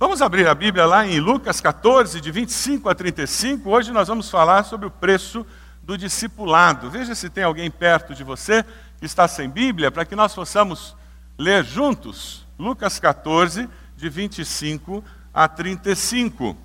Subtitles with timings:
[0.00, 3.68] Vamos abrir a Bíblia lá em Lucas 14, de 25 a 35.
[3.68, 5.44] Hoje nós vamos falar sobre o preço
[5.82, 6.88] do discipulado.
[6.88, 8.64] Veja se tem alguém perto de você
[8.98, 10.96] que está sem Bíblia, para que nós possamos
[11.36, 12.46] ler juntos.
[12.58, 15.04] Lucas 14, de 25
[15.34, 16.56] a 35.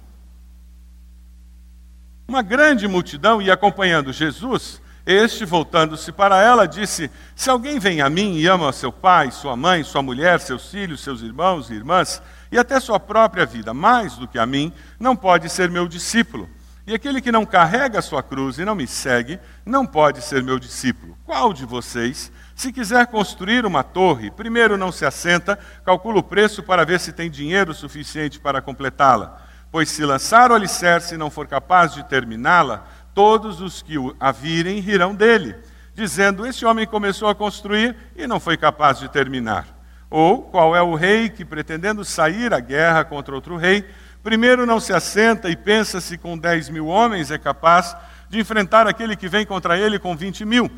[2.29, 4.81] Uma grande multidão ia acompanhando Jesus.
[5.05, 9.57] Este, voltando-se para ela, disse: Se alguém vem a mim e ama seu pai, sua
[9.57, 12.23] mãe, sua mulher, seus filhos, seus irmãos e irmãs,
[12.55, 16.50] e até sua própria vida, mais do que a mim, não pode ser meu discípulo.
[16.87, 20.41] E aquele que não carrega a sua cruz e não me segue, não pode ser
[20.41, 21.18] meu discípulo.
[21.25, 26.63] Qual de vocês, se quiser construir uma torre, primeiro não se assenta, calcula o preço
[26.63, 29.41] para ver se tem dinheiro suficiente para completá-la?
[29.69, 34.31] Pois se lançar o alicerce e não for capaz de terminá-la, todos os que a
[34.31, 35.58] virem rirão dele,
[35.94, 39.75] dizendo: Esse homem começou a construir e não foi capaz de terminar.
[40.09, 43.86] Ou qual é o rei que, pretendendo sair à guerra contra outro rei,
[44.23, 47.95] primeiro não se assenta e pensa se com dez mil homens é capaz
[48.30, 50.69] de enfrentar aquele que vem contra ele com vinte mil?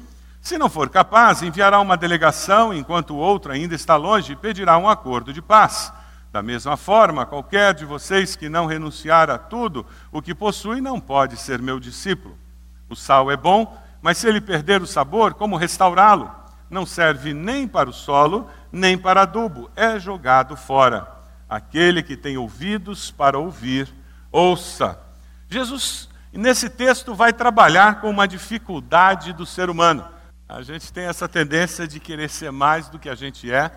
[0.42, 4.78] Se não for capaz, enviará uma delegação enquanto o outro ainda está longe e pedirá
[4.78, 5.92] um acordo de paz.
[6.32, 11.00] Da mesma forma, qualquer de vocês que não renunciar a tudo o que possui não
[11.00, 12.38] pode ser meu discípulo.
[12.90, 16.32] O sal é bom, mas se ele perder o sabor, como restaurá-lo?
[16.70, 21.08] Não serve nem para o solo, nem para adubo, é jogado fora.
[21.50, 23.94] Aquele que tem ouvidos para ouvir,
[24.32, 25.00] ouça.
[25.50, 30.06] Jesus, nesse texto, vai trabalhar com uma dificuldade do ser humano.
[30.48, 33.72] A gente tem essa tendência de querer ser mais do que a gente é,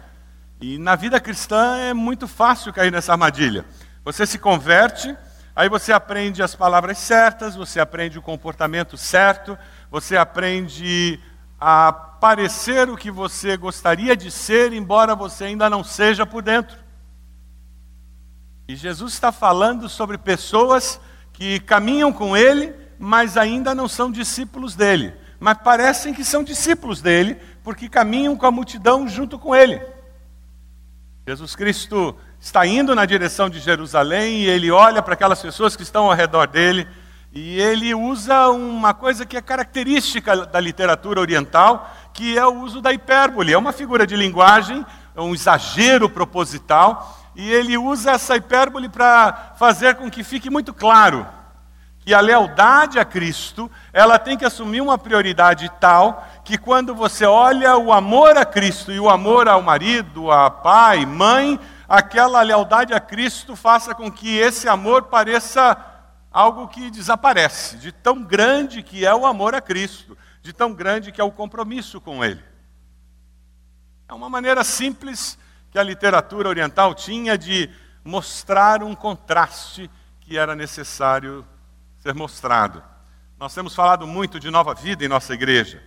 [0.60, 3.64] e na vida cristã é muito fácil cair nessa armadilha.
[4.04, 5.16] Você se converte,
[5.56, 9.56] aí você aprende as palavras certas, você aprende o comportamento certo,
[9.91, 11.19] você aprende
[11.58, 16.76] a parecer o que você gostaria de ser, embora você ainda não seja por dentro.
[18.68, 21.00] E Jesus está falando sobre pessoas
[21.32, 25.14] que caminham com Ele, mas ainda não são discípulos dele.
[25.41, 29.80] Mas parecem que são discípulos dele, porque caminham com a multidão junto com Ele.
[31.26, 35.82] Jesus Cristo está indo na direção de Jerusalém e ele olha para aquelas pessoas que
[35.82, 36.86] estão ao redor dele
[37.32, 42.81] e ele usa uma coisa que é característica da literatura oriental, que é o uso
[42.81, 43.53] da hipérbole.
[43.53, 44.84] É uma figura de linguagem,
[45.15, 50.75] é um exagero proposital, e ele usa essa hipérbole para fazer com que fique muito
[50.75, 51.26] claro
[52.00, 57.26] que a lealdade a Cristo, ela tem que assumir uma prioridade tal que quando você
[57.26, 62.94] olha o amor a Cristo e o amor ao marido, a pai, mãe, aquela lealdade
[62.94, 65.77] a Cristo faça com que esse amor pareça
[66.32, 71.12] algo que desaparece, de tão grande que é o amor a Cristo, de tão grande
[71.12, 72.43] que é o compromisso com Ele.
[74.09, 75.39] É uma maneira simples
[75.71, 77.71] que a literatura oriental tinha de
[78.05, 79.91] mostrar um contraste
[80.21, 81.47] que era necessário
[81.99, 82.83] ser mostrado.
[83.39, 85.83] Nós temos falado muito de nova vida em nossa igreja.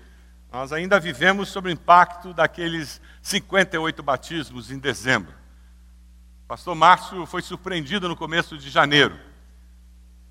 [0.51, 5.33] Nós ainda vivemos sob o impacto daqueles 58 batismos em dezembro.
[6.45, 9.33] O pastor Márcio foi surpreendido no começo de janeiro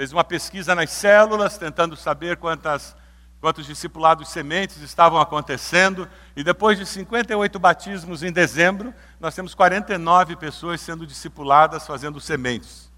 [0.03, 2.97] fez uma pesquisa nas células, tentando saber quantas,
[3.43, 6.09] quantos discipulados sementes estavam acontecendo.
[6.37, 12.89] E depois de 58 batismos em dezembro, nós temos 49 pessoas sendo discipuladas fazendo sementes.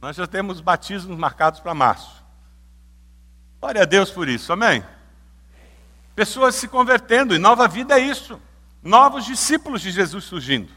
[0.00, 2.24] Nós já temos batismos marcados para março.
[3.60, 4.82] Glória a Deus por isso, amém?
[6.14, 8.40] Pessoas se convertendo, e nova vida é isso.
[8.82, 10.72] Novos discípulos de Jesus surgindo.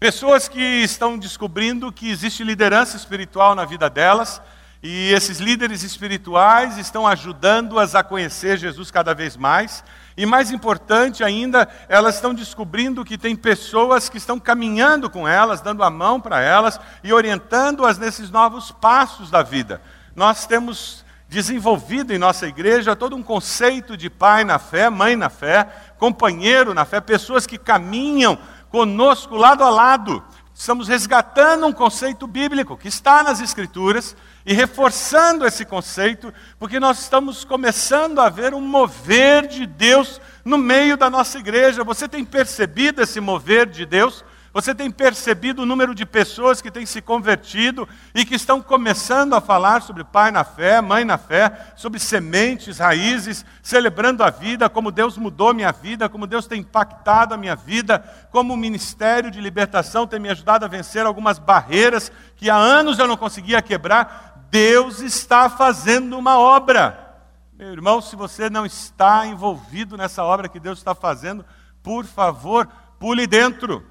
[0.00, 4.42] Pessoas que estão descobrindo que existe liderança espiritual na vida delas,
[4.82, 9.84] e esses líderes espirituais estão ajudando-as a conhecer Jesus cada vez mais.
[10.16, 15.60] E mais importante ainda, elas estão descobrindo que tem pessoas que estão caminhando com elas,
[15.60, 19.82] dando a mão para elas e orientando-as nesses novos passos da vida.
[20.16, 25.28] Nós temos desenvolvido em nossa igreja todo um conceito de pai na fé, mãe na
[25.28, 25.68] fé,
[25.98, 28.38] companheiro na fé, pessoas que caminham
[28.70, 30.24] conosco lado a lado.
[30.60, 34.14] Estamos resgatando um conceito bíblico que está nas Escrituras
[34.44, 40.58] e reforçando esse conceito, porque nós estamos começando a ver um mover de Deus no
[40.58, 41.82] meio da nossa igreja.
[41.82, 44.22] Você tem percebido esse mover de Deus?
[44.52, 49.34] Você tem percebido o número de pessoas que têm se convertido e que estão começando
[49.34, 54.68] a falar sobre pai na fé, mãe na fé, sobre sementes, raízes, celebrando a vida,
[54.68, 58.00] como Deus mudou minha vida, como Deus tem impactado a minha vida,
[58.32, 62.98] como o ministério de libertação tem me ajudado a vencer algumas barreiras que há anos
[62.98, 64.46] eu não conseguia quebrar.
[64.50, 67.10] Deus está fazendo uma obra.
[67.56, 71.44] Meu irmão, se você não está envolvido nessa obra que Deus está fazendo,
[71.84, 72.66] por favor,
[72.98, 73.86] pule dentro.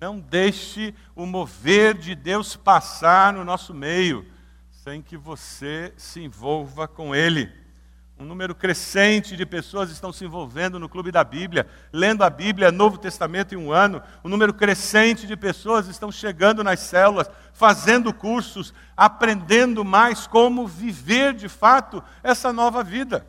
[0.00, 4.26] Não deixe o mover de Deus passar no nosso meio,
[4.70, 7.50] sem que você se envolva com Ele.
[8.16, 12.70] Um número crescente de pessoas estão se envolvendo no Clube da Bíblia, lendo a Bíblia,
[12.70, 14.00] Novo Testamento em um ano.
[14.22, 21.34] Um número crescente de pessoas estão chegando nas células, fazendo cursos, aprendendo mais como viver
[21.34, 23.26] de fato essa nova vida.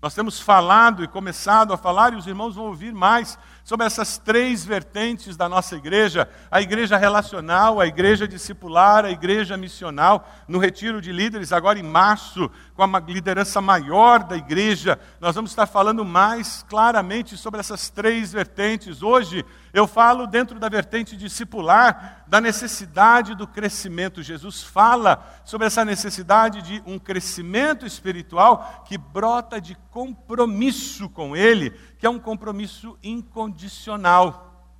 [0.00, 3.36] Nós temos falado e começado a falar, e os irmãos vão ouvir mais
[3.68, 9.58] sobre essas três vertentes da nossa igreja: a igreja relacional, a igreja discipular, a igreja
[9.58, 10.26] missional.
[10.48, 15.50] No retiro de líderes, agora em março, com a liderança maior da igreja, nós vamos
[15.50, 19.02] estar falando mais claramente sobre essas três vertentes.
[19.02, 19.44] Hoje,
[19.74, 24.22] eu falo dentro da vertente discipular, da necessidade do crescimento.
[24.22, 31.70] Jesus fala sobre essa necessidade de um crescimento espiritual que brota de compromisso com Ele,
[31.98, 34.72] que é um compromisso incondicional.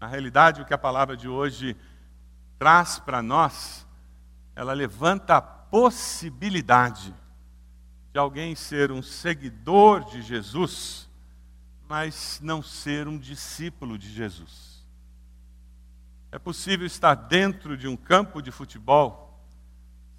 [0.00, 1.76] Na realidade, o que a palavra de hoje
[2.58, 3.86] traz para nós,
[4.56, 7.14] ela levanta a possibilidade
[8.12, 11.08] de alguém ser um seguidor de Jesus
[11.92, 14.82] mas não ser um discípulo de Jesus.
[16.30, 19.38] É possível estar dentro de um campo de futebol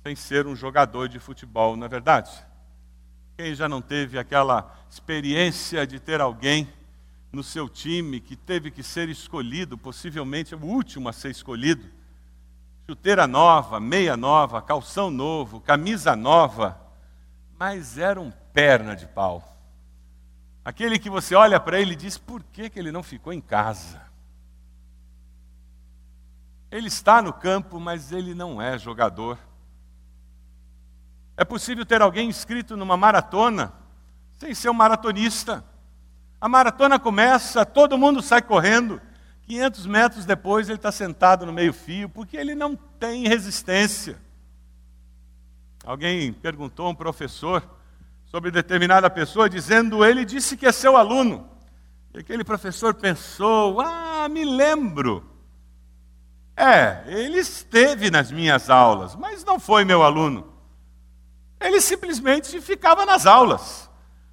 [0.03, 2.29] sem ser um jogador de futebol, não é verdade?
[3.35, 6.71] Quem já não teve aquela experiência de ter alguém
[7.31, 11.89] no seu time que teve que ser escolhido, possivelmente o último a ser escolhido?
[12.87, 16.79] Chuteira nova, meia nova, calção novo, camisa nova,
[17.57, 19.53] mas era um perna de pau.
[20.63, 23.41] Aquele que você olha para ele e diz: por que, que ele não ficou em
[23.41, 24.01] casa?
[26.69, 29.37] Ele está no campo, mas ele não é jogador.
[31.35, 33.73] É possível ter alguém inscrito numa maratona
[34.39, 35.63] sem ser um maratonista.
[36.39, 39.01] A maratona começa, todo mundo sai correndo.
[39.47, 44.17] 500 metros depois ele está sentado no meio-fio, porque ele não tem resistência.
[45.85, 47.63] Alguém perguntou a um professor
[48.25, 51.49] sobre determinada pessoa, dizendo: Ele disse que é seu aluno.
[52.13, 55.29] E aquele professor pensou: Ah, me lembro.
[56.55, 60.52] É, ele esteve nas minhas aulas, mas não foi meu aluno.
[61.63, 63.89] Ele simplesmente ficava nas aulas,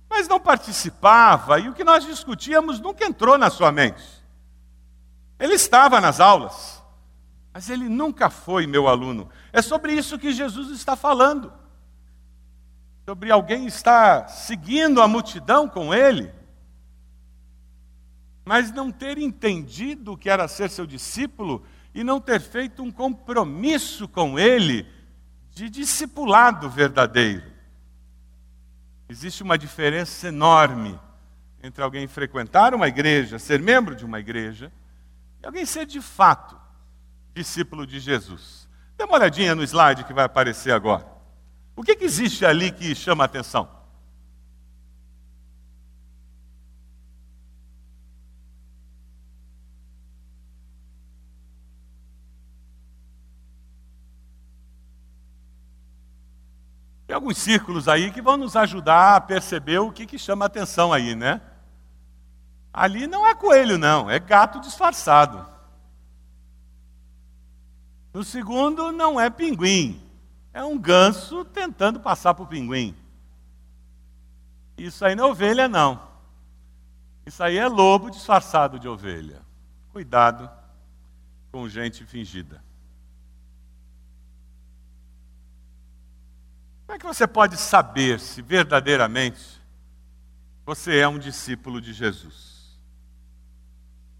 [0.08, 4.04] mas não participava, e o que nós discutíamos nunca entrou na sua mente.
[5.38, 6.82] Ele estava nas aulas,
[7.54, 9.30] mas ele nunca foi meu aluno.
[9.52, 11.52] É sobre isso que Jesus está falando
[13.10, 16.32] sobre alguém estar seguindo a multidão com ele,
[18.44, 22.90] mas não ter entendido o que era ser seu discípulo e não ter feito um
[22.90, 24.86] compromisso com ele
[25.60, 27.44] de discipulado verdadeiro.
[29.10, 30.98] Existe uma diferença enorme
[31.62, 34.72] entre alguém frequentar uma igreja, ser membro de uma igreja,
[35.42, 36.58] e alguém ser de fato
[37.34, 38.66] discípulo de Jesus.
[38.96, 41.06] Dê uma olhadinha no slide que vai aparecer agora.
[41.76, 43.68] O que, que existe ali que chama a atenção?
[57.10, 60.92] Tem alguns círculos aí que vão nos ajudar a perceber o que, que chama atenção
[60.92, 61.40] aí, né?
[62.72, 65.44] Ali não é coelho, não, é gato disfarçado.
[68.14, 70.00] No segundo, não é pinguim,
[70.52, 72.94] é um ganso tentando passar por pinguim.
[74.78, 76.00] Isso aí não é ovelha, não.
[77.26, 79.42] Isso aí é lobo disfarçado de ovelha.
[79.90, 80.48] Cuidado
[81.50, 82.62] com gente fingida.
[86.90, 89.62] Como é que você pode saber se verdadeiramente
[90.66, 92.80] você é um discípulo de Jesus?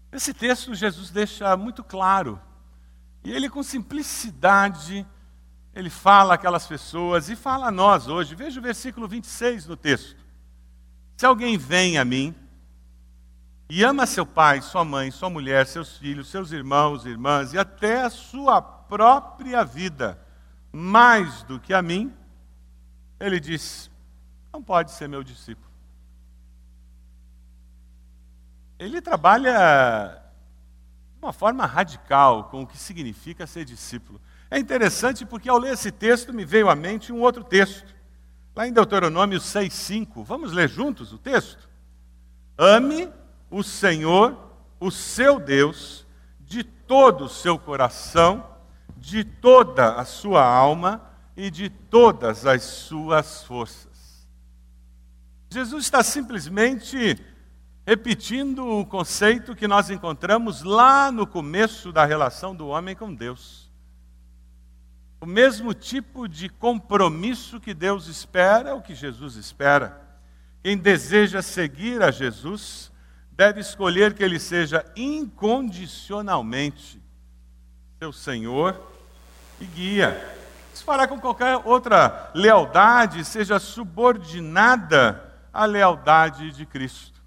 [0.09, 2.39] Esse texto Jesus deixa muito claro.
[3.25, 5.05] E ele, com simplicidade,
[5.75, 8.35] ele fala aquelas pessoas e fala a nós hoje.
[8.35, 10.15] Veja o versículo 26 no texto.
[11.17, 12.33] Se alguém vem a mim
[13.69, 18.03] e ama seu pai, sua mãe, sua mulher, seus filhos, seus irmãos, irmãs e até
[18.03, 20.25] a sua própria vida,
[20.71, 22.15] mais do que a mim,
[23.21, 23.89] ele diz:
[24.51, 25.69] não pode ser meu discípulo.
[28.77, 30.21] Ele trabalha
[31.13, 34.19] de uma forma radical com o que significa ser discípulo.
[34.49, 37.93] É interessante porque ao ler esse texto me veio à mente um outro texto.
[38.55, 40.23] Lá em Deuteronômio 6,5.
[40.23, 41.69] Vamos ler juntos o texto?
[42.57, 43.09] Ame
[43.49, 44.37] o Senhor,
[44.79, 46.05] o seu Deus,
[46.39, 48.45] de todo o seu coração,
[48.97, 51.10] de toda a sua alma
[51.41, 54.27] e de todas as suas forças.
[55.49, 57.19] Jesus está simplesmente
[57.83, 63.71] repetindo o conceito que nós encontramos lá no começo da relação do homem com Deus.
[65.19, 69.99] O mesmo tipo de compromisso que Deus espera é o que Jesus espera.
[70.61, 72.91] Quem deseja seguir a Jesus
[73.31, 77.01] deve escolher que ele seja incondicionalmente
[77.97, 78.79] seu Senhor
[79.59, 80.39] e guia.
[80.81, 87.21] Isso fará com qualquer outra lealdade seja subordinada à lealdade de Cristo.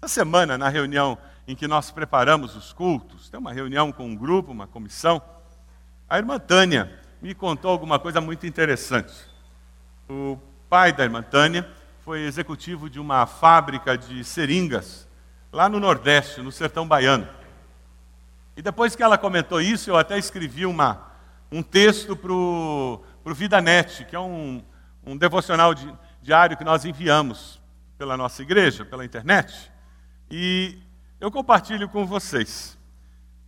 [0.00, 4.16] Essa semana, na reunião em que nós preparamos os cultos, tem uma reunião com um
[4.16, 5.20] grupo, uma comissão,
[6.08, 9.12] a irmã Tânia me contou alguma coisa muito interessante.
[10.08, 10.38] O
[10.70, 11.70] pai da irmã Tânia
[12.02, 15.06] foi executivo de uma fábrica de seringas
[15.52, 17.28] lá no Nordeste, no sertão baiano.
[18.56, 21.09] E depois que ela comentou isso, eu até escrevi uma,
[21.50, 24.62] um texto para o VidaNet, que é um,
[25.04, 25.92] um devocional di,
[26.22, 27.60] diário que nós enviamos
[27.98, 29.70] pela nossa igreja, pela internet.
[30.30, 30.78] E
[31.20, 32.78] eu compartilho com vocês.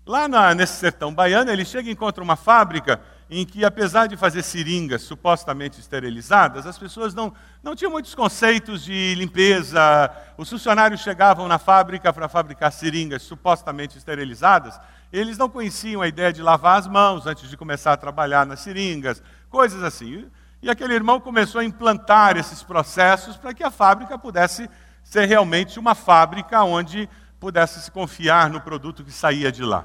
[0.04, 4.16] Lá na, nesse sertão baiano, ele chega e encontra uma fábrica em que, apesar de
[4.16, 7.32] fazer seringas supostamente esterilizadas, as pessoas não,
[7.62, 10.10] não tinham muitos conceitos de limpeza.
[10.36, 14.78] Os funcionários chegavam na fábrica para fabricar seringas supostamente esterilizadas,
[15.12, 18.60] eles não conheciam a ideia de lavar as mãos antes de começar a trabalhar nas
[18.60, 20.26] seringas, coisas assim.
[20.62, 24.70] E aquele irmão começou a implantar esses processos para que a fábrica pudesse
[25.04, 29.84] ser realmente uma fábrica onde pudesse se confiar no produto que saía de lá.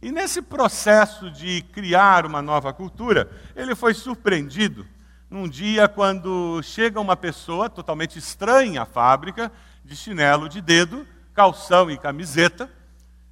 [0.00, 4.86] E nesse processo de criar uma nova cultura, ele foi surpreendido
[5.28, 9.50] num dia quando chega uma pessoa totalmente estranha à fábrica,
[9.84, 12.70] de chinelo de dedo, calção e camiseta,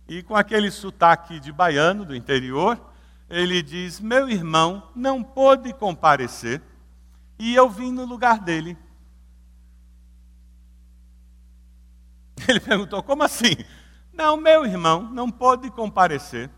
[0.08, 2.80] e com aquele sotaque de baiano do interior,
[3.28, 6.60] ele diz: Meu irmão não pôde comparecer
[7.38, 8.76] e eu vim no lugar dele.
[12.46, 13.56] Ele perguntou: Como assim?
[14.12, 16.50] Não, meu irmão não pôde comparecer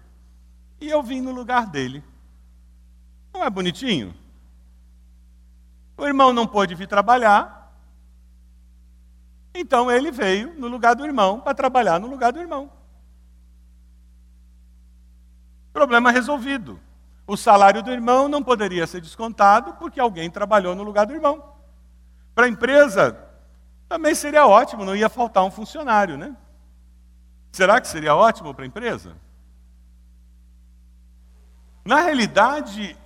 [0.80, 2.04] e eu vim no lugar dele.
[3.32, 4.14] Não é bonitinho?
[5.96, 7.74] O irmão não pôde vir trabalhar,
[9.54, 12.70] então ele veio no lugar do irmão para trabalhar no lugar do irmão.
[15.86, 16.80] Problema resolvido.
[17.28, 21.54] O salário do irmão não poderia ser descontado porque alguém trabalhou no lugar do irmão.
[22.34, 23.16] Para a empresa,
[23.88, 26.36] também seria ótimo, não ia faltar um funcionário, né?
[27.52, 29.16] Será que seria ótimo para a empresa?
[31.84, 32.96] Na realidade,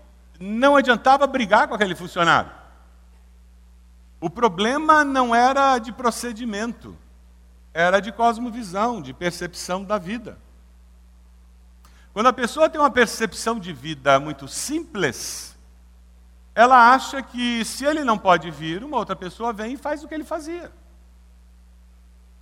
[0.40, 2.50] não adiantava brigar com aquele funcionário.
[4.18, 6.96] O problema não era de procedimento,
[7.74, 10.38] era de cosmovisão, de percepção da vida.
[12.12, 15.56] Quando a pessoa tem uma percepção de vida muito simples,
[16.54, 20.08] ela acha que se ele não pode vir, uma outra pessoa vem e faz o
[20.08, 20.72] que ele fazia.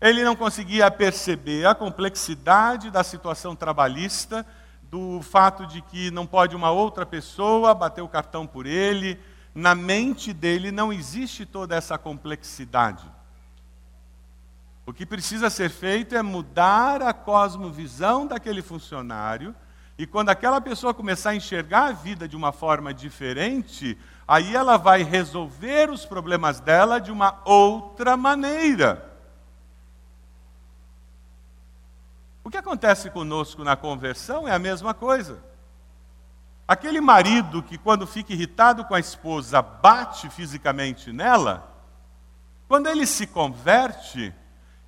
[0.00, 4.46] Ele não conseguia perceber a complexidade da situação trabalhista,
[4.82, 9.20] do fato de que não pode uma outra pessoa bater o cartão por ele.
[9.54, 13.04] Na mente dele não existe toda essa complexidade.
[14.88, 19.54] O que precisa ser feito é mudar a cosmovisão daquele funcionário,
[19.98, 24.78] e quando aquela pessoa começar a enxergar a vida de uma forma diferente, aí ela
[24.78, 29.14] vai resolver os problemas dela de uma outra maneira.
[32.42, 35.38] O que acontece conosco na conversão é a mesma coisa.
[36.66, 41.76] Aquele marido que, quando fica irritado com a esposa, bate fisicamente nela,
[42.66, 44.34] quando ele se converte,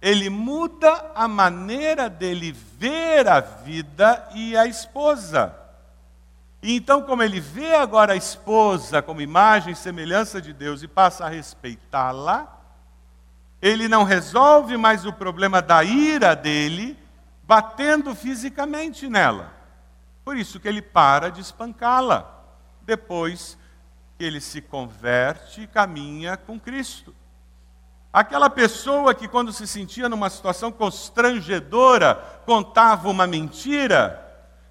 [0.00, 5.54] ele muda a maneira dele ver a vida e a esposa.
[6.62, 10.88] E então, como ele vê agora a esposa como imagem e semelhança de Deus e
[10.88, 12.58] passa a respeitá-la,
[13.60, 16.98] ele não resolve mais o problema da ira dele,
[17.44, 19.52] batendo fisicamente nela.
[20.24, 22.42] Por isso que ele para de espancá-la,
[22.82, 23.58] depois
[24.18, 27.14] ele se converte e caminha com Cristo.
[28.12, 32.14] Aquela pessoa que, quando se sentia numa situação constrangedora,
[32.44, 34.26] contava uma mentira,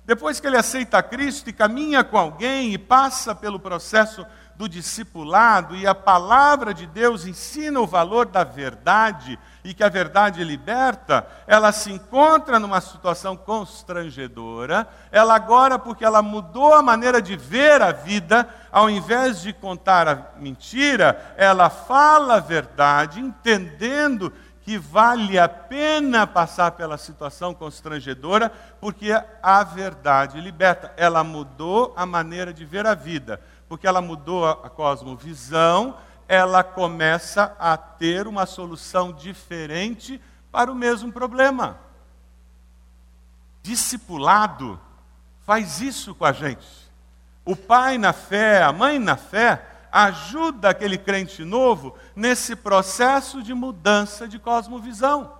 [0.05, 4.25] depois que ele aceita Cristo e caminha com alguém e passa pelo processo
[4.59, 9.87] do discipulado e a palavra de Deus ensina o valor da verdade e que a
[9.87, 14.85] verdade liberta, ela se encontra numa situação constrangedora.
[15.13, 20.09] Ela agora, porque ela mudou a maneira de ver a vida, ao invés de contar
[20.09, 24.29] a mentira, ela fala a verdade, entendendo
[24.61, 28.51] que vale a pena passar pela situação constrangedora,
[28.81, 29.09] porque
[29.41, 30.93] a verdade liberta.
[30.97, 35.95] Ela mudou a maneira de ver a vida porque ela mudou a cosmovisão,
[36.27, 40.19] ela começa a ter uma solução diferente
[40.51, 41.77] para o mesmo problema.
[43.61, 44.79] Discipulado
[45.45, 46.67] faz isso com a gente.
[47.45, 53.53] O pai na fé, a mãe na fé, ajuda aquele crente novo nesse processo de
[53.53, 55.38] mudança de cosmovisão.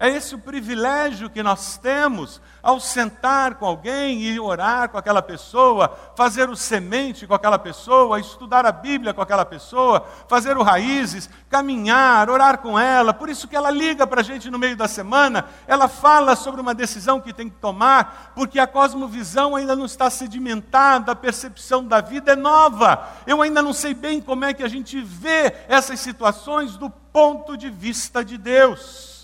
[0.00, 5.20] É esse o privilégio que nós temos ao sentar com alguém e orar com aquela
[5.20, 10.62] pessoa, fazer o semente com aquela pessoa, estudar a Bíblia com aquela pessoa, fazer o
[10.62, 13.12] raízes, caminhar, orar com ela.
[13.12, 16.60] Por isso que ela liga para a gente no meio da semana, ela fala sobre
[16.60, 21.84] uma decisão que tem que tomar, porque a cosmovisão ainda não está sedimentada, a percepção
[21.84, 23.04] da vida é nova.
[23.26, 27.56] Eu ainda não sei bem como é que a gente vê essas situações do ponto
[27.56, 29.17] de vista de Deus.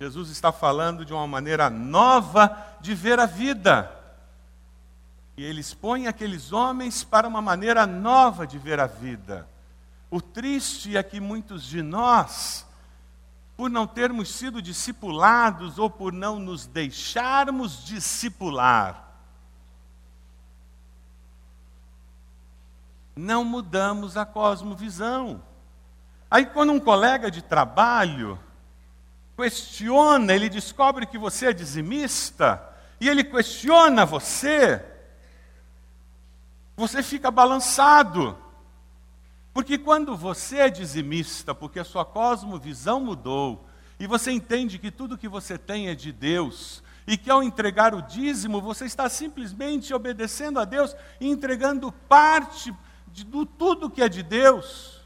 [0.00, 3.90] Jesus está falando de uma maneira nova de ver a vida.
[5.36, 9.48] E ele expõe aqueles homens para uma maneira nova de ver a vida.
[10.10, 12.64] O triste é que muitos de nós,
[13.56, 19.04] por não termos sido discipulados ou por não nos deixarmos discipular,
[23.14, 25.42] não mudamos a cosmovisão.
[26.30, 28.38] Aí, quando um colega de trabalho
[29.38, 32.60] questiona, ele descobre que você é dizimista,
[33.00, 34.84] e ele questiona você,
[36.76, 38.36] você fica balançado.
[39.54, 43.64] Porque quando você é dizimista, porque a sua cosmovisão mudou,
[44.00, 47.94] e você entende que tudo que você tem é de Deus, e que ao entregar
[47.94, 52.74] o dízimo, você está simplesmente obedecendo a Deus e entregando parte
[53.06, 53.24] de
[53.56, 55.00] tudo que é de Deus.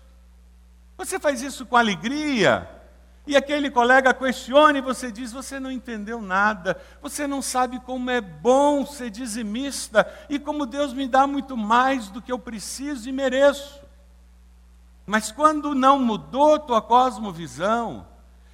[0.96, 2.81] Você faz isso com alegria,
[3.26, 8.10] e aquele colega questiona e você diz: Você não entendeu nada, você não sabe como
[8.10, 13.08] é bom ser dizimista e como Deus me dá muito mais do que eu preciso
[13.08, 13.80] e mereço.
[15.06, 18.06] Mas quando não mudou tua cosmovisão,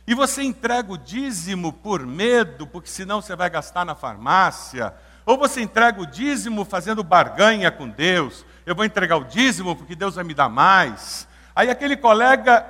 [0.07, 4.95] e você entrega o dízimo por medo, porque senão você vai gastar na farmácia,
[5.27, 9.95] ou você entrega o dízimo fazendo barganha com Deus, eu vou entregar o dízimo porque
[9.95, 11.28] Deus vai me dar mais.
[11.54, 12.67] Aí aquele colega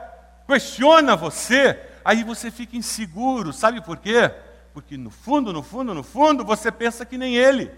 [0.49, 4.31] questiona você, aí você fica inseguro, sabe por quê?
[4.73, 7.71] Porque no fundo, no fundo, no fundo, você pensa que nem ele.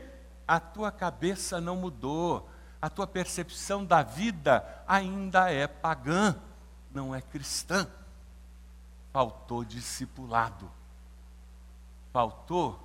[0.46, 2.48] A tua cabeça não mudou,
[2.80, 6.36] a tua percepção da vida ainda é pagã,
[6.94, 7.88] não é cristã.
[9.12, 10.70] Faltou discipulado,
[12.12, 12.78] faltou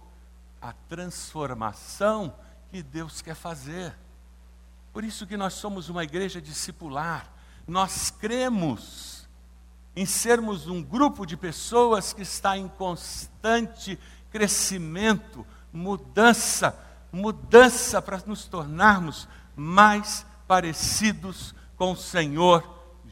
[0.59, 2.33] a transformação
[2.71, 3.95] que Deus quer fazer.
[4.91, 7.31] Por isso que nós somos uma igreja discipular.
[7.67, 9.14] Nós cremos
[9.95, 13.97] em sermos um grupo de pessoas que está em constante
[14.29, 16.77] crescimento, mudança,
[17.11, 22.63] mudança para nos tornarmos mais parecidos com o Senhor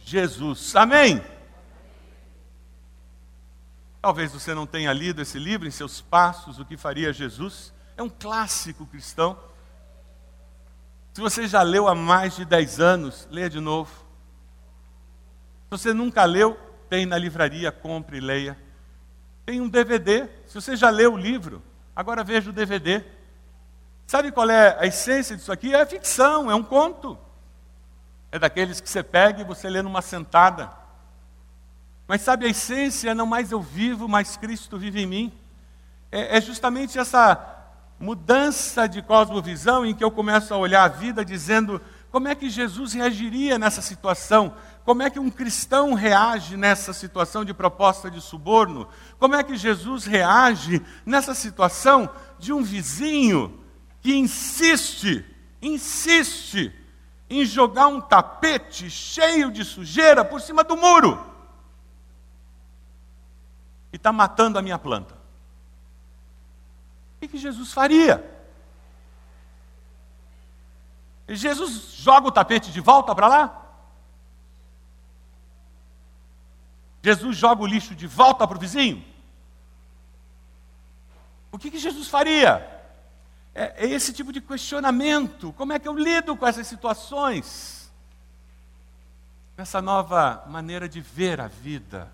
[0.04, 0.76] Jesus.
[0.76, 1.24] Amém?
[4.02, 7.74] Talvez você não tenha lido esse livro, Em Seus Passos, O que Faria Jesus.
[7.96, 9.40] É um clássico cristão.
[11.14, 13.92] Se você já leu há mais de 10 anos, leia de novo.
[15.66, 16.60] Se você nunca leu,
[16.94, 18.56] tem na livraria, compre e leia.
[19.48, 21.60] Tem um DVD, se você já leu o livro,
[21.96, 23.04] agora veja o DVD.
[24.06, 25.74] Sabe qual é a essência disso aqui?
[25.74, 27.18] É ficção, é um conto.
[28.32, 30.70] É daqueles que você pega e você lê numa sentada.
[32.08, 33.16] Mas sabe a essência?
[33.16, 35.34] Não mais eu vivo, mas Cristo vive em mim.
[36.12, 37.44] É, é justamente essa
[38.00, 42.52] mudança de cosmovisão em que eu começo a olhar a vida dizendo como é que
[42.52, 44.54] Jesus reagiria nessa situação?
[44.86, 48.88] Como é que um cristão reage nessa situação de proposta de suborno?
[49.18, 53.64] Como é que Jesus reage nessa situação de um vizinho
[54.02, 55.26] que insiste,
[55.62, 56.74] insiste
[57.30, 61.32] em jogar um tapete cheio de sujeira por cima do muro
[63.94, 65.18] e está matando a minha planta?
[67.22, 68.32] O que Jesus faria?
[71.30, 73.63] Jesus joga o tapete de volta para lá?
[77.04, 79.04] Jesus joga o lixo de volta para o vizinho?
[81.52, 82.66] O que, que Jesus faria?
[83.54, 85.54] É, é esse tipo de questionamento.
[85.54, 87.92] Como é que eu lido com essas situações?
[89.58, 92.10] Essa nova maneira de ver a vida.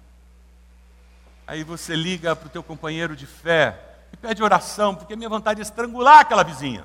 [1.46, 3.80] Aí você liga para o teu companheiro de fé
[4.12, 6.84] e pede oração, porque minha vontade é estrangular aquela vizinha.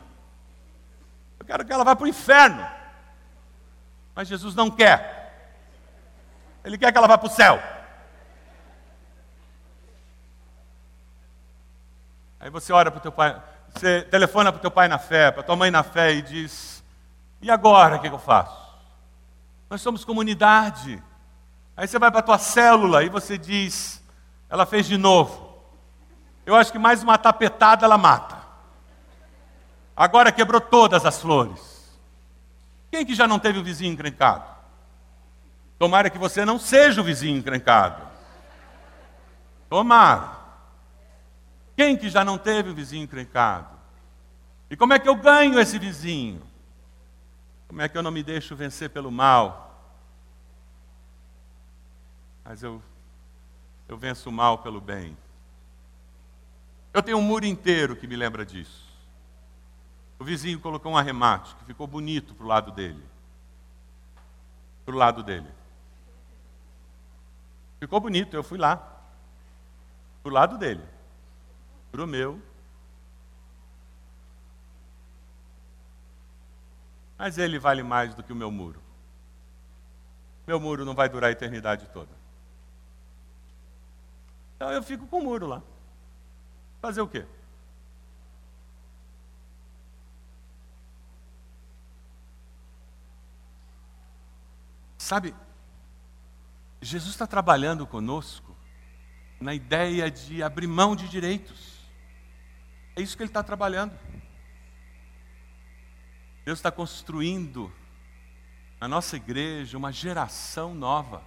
[1.40, 2.64] Eu quero que ela vá para o inferno.
[4.14, 5.58] Mas Jesus não quer.
[6.62, 7.73] Ele quer que ela vá para o céu.
[12.44, 13.40] Aí você ora para o teu pai,
[13.72, 16.84] você telefona para o teu pai na fé, para tua mãe na fé e diz:
[17.40, 18.54] E agora o que, que eu faço?
[19.70, 21.02] Nós somos comunidade.
[21.74, 24.04] Aí você vai para a tua célula e você diz:
[24.50, 25.58] Ela fez de novo.
[26.44, 28.36] Eu acho que mais uma tapetada ela mata.
[29.96, 31.98] Agora quebrou todas as flores.
[32.90, 34.44] Quem que já não teve o vizinho encrencado?
[35.78, 38.02] Tomara que você não seja o vizinho encrencado.
[39.70, 40.43] Tomara.
[41.76, 43.76] Quem que já não teve o vizinho encrencado?
[44.70, 46.42] E como é que eu ganho esse vizinho?
[47.68, 49.64] Como é que eu não me deixo vencer pelo mal?
[52.44, 52.80] Mas eu,
[53.88, 55.16] eu venço o mal pelo bem.
[56.92, 58.84] Eu tenho um muro inteiro que me lembra disso.
[60.18, 63.02] O vizinho colocou um arremate que ficou bonito para o lado dele.
[64.86, 65.48] Para o lado dele.
[67.80, 68.76] Ficou bonito, eu fui lá.
[70.22, 70.93] Para o lado dele.
[71.94, 72.42] Para o meu.
[77.16, 78.82] Mas ele vale mais do que o meu muro.
[80.44, 82.10] Meu muro não vai durar a eternidade toda.
[84.56, 85.62] Então eu fico com o muro lá.
[86.82, 87.24] Fazer o quê?
[94.98, 95.32] Sabe,
[96.82, 98.52] Jesus está trabalhando conosco
[99.40, 101.73] na ideia de abrir mão de direitos.
[102.96, 103.98] É isso que ele está trabalhando.
[106.44, 107.72] Deus está construindo
[108.80, 111.22] na nossa igreja uma geração nova.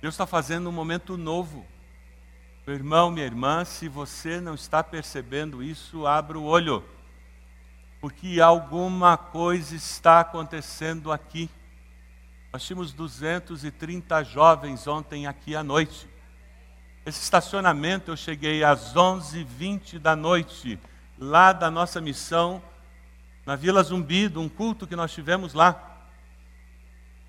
[0.00, 1.66] Deus está fazendo um momento novo.
[2.66, 6.82] Meu irmão, minha irmã, se você não está percebendo isso, abra o olho,
[8.00, 11.50] porque alguma coisa está acontecendo aqui.
[12.52, 16.08] Nós tínhamos 230 jovens ontem aqui à noite.
[17.06, 20.78] Esse estacionamento eu cheguei às 11h20 da noite,
[21.18, 22.62] lá da nossa missão,
[23.44, 26.08] na Vila Zumbi, de um culto que nós tivemos lá.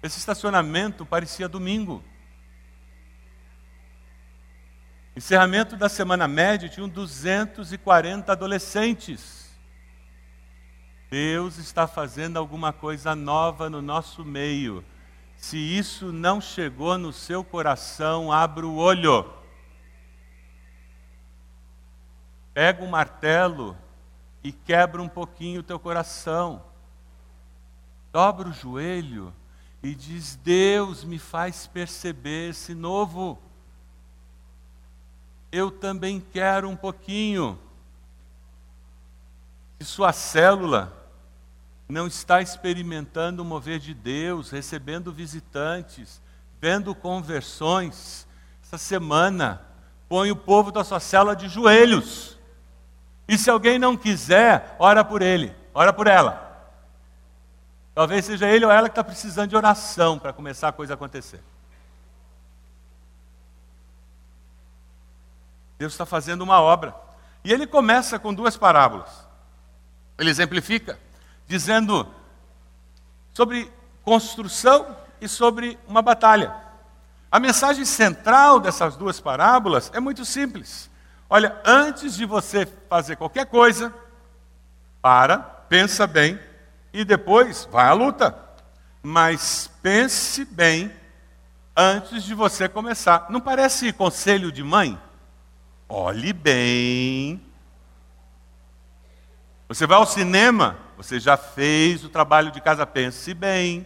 [0.01, 2.01] Esse estacionamento parecia domingo.
[5.13, 9.53] Encerramento da semana média, tinham 240 adolescentes.
[11.11, 14.85] Deus está fazendo alguma coisa nova no nosso meio.
[15.35, 19.34] Se isso não chegou no seu coração, abra o olho.
[22.55, 23.77] Pega um martelo
[24.41, 26.63] e quebra um pouquinho o teu coração.
[28.13, 29.33] Dobra o joelho
[29.83, 33.37] e diz: Deus me faz perceber esse novo.
[35.51, 37.59] Eu também quero um pouquinho.
[39.81, 40.93] Se sua célula
[41.89, 46.21] não está experimentando o mover de Deus, recebendo visitantes,
[46.61, 48.25] vendo conversões,
[48.63, 49.61] essa semana,
[50.07, 52.34] põe o povo da sua célula de joelhos.
[53.27, 56.45] E se alguém não quiser, ora por ele, ora por ela.
[57.93, 60.95] Talvez seja ele ou ela que está precisando de oração para começar a coisa a
[60.95, 61.41] acontecer.
[65.77, 66.95] Deus está fazendo uma obra.
[67.43, 69.09] E ele começa com duas parábolas.
[70.17, 70.99] Ele exemplifica
[71.47, 72.07] dizendo
[73.33, 73.71] sobre
[74.03, 76.55] construção e sobre uma batalha.
[77.31, 80.89] A mensagem central dessas duas parábolas é muito simples.
[81.29, 83.93] Olha, antes de você fazer qualquer coisa,
[85.01, 86.39] para, pensa bem
[86.93, 88.37] e depois vai à luta.
[89.01, 90.91] Mas pense bem
[91.75, 93.27] antes de você começar.
[93.29, 94.99] Não parece conselho de mãe?
[95.87, 97.41] Olhe bem.
[99.67, 103.85] Você vai ao cinema, você já fez o trabalho de casa, pense bem.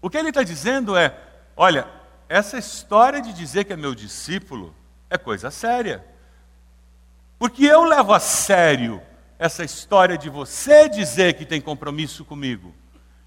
[0.00, 1.18] O que ele está dizendo é:
[1.56, 1.86] olha,
[2.28, 4.74] essa história de dizer que é meu discípulo
[5.10, 6.04] é coisa séria.
[7.38, 9.02] Porque eu levo a sério
[9.38, 12.74] essa história de você dizer que tem compromisso comigo.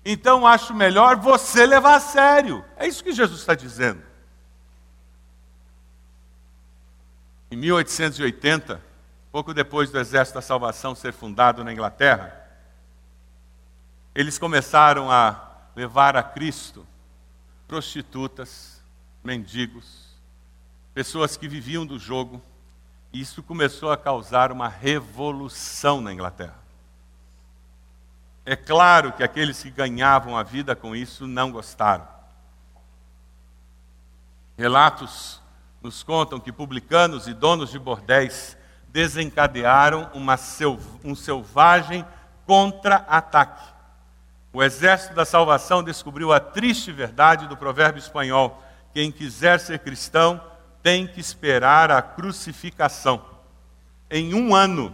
[0.03, 2.63] Então acho melhor você levar a sério.
[2.77, 4.01] É isso que Jesus está dizendo.
[7.51, 8.81] Em 1880,
[9.31, 12.33] pouco depois do Exército da Salvação ser fundado na Inglaterra,
[14.15, 16.85] eles começaram a levar a Cristo
[17.67, 18.76] prostitutas,
[19.27, 20.07] mendigos,
[20.93, 22.41] pessoas que viviam do jogo,
[23.11, 26.57] e isso começou a causar uma revolução na Inglaterra.
[28.45, 32.07] É claro que aqueles que ganhavam a vida com isso não gostaram.
[34.57, 35.41] Relatos
[35.83, 38.55] nos contam que publicanos e donos de bordéis
[38.87, 42.05] desencadearam sel um selvagem
[42.45, 43.73] contra-ataque.
[44.53, 48.63] O exército da salvação descobriu a triste verdade do provérbio espanhol:
[48.97, 50.41] quem quiser ser cristão
[50.81, 53.23] tem que esperar a crucificação.
[54.09, 54.91] Em um ano,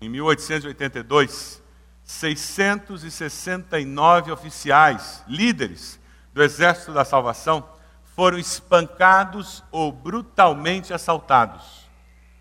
[0.00, 1.60] em 1882,
[2.04, 5.98] 669 oficiais, líderes
[6.32, 7.68] do exército da salvação,
[8.14, 11.90] foram espancados ou brutalmente assaltados.